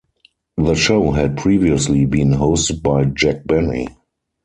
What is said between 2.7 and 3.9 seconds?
by Jack Benny.